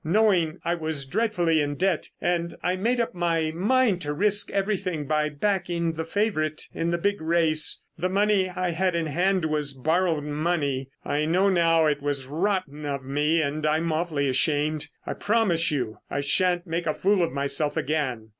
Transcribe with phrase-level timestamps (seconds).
[0.03, 4.49] knowing I was dreadfully in debt, and I had made up my mind to risk
[4.49, 7.83] everything by backing the favourite in the big race.
[7.99, 10.89] The money I had in hand was borrowed money.
[11.05, 14.87] I know now it was rotten of me and I'm awfully ashamed.
[15.05, 18.29] I promise you I shan't make a fool of myself again.